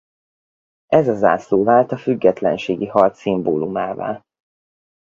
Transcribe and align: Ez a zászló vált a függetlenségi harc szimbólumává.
Ez 0.87 1.07
a 1.07 1.13
zászló 1.15 1.63
vált 1.63 1.91
a 1.91 1.97
függetlenségi 1.97 2.85
harc 2.87 3.19
szimbólumává. 3.19 4.23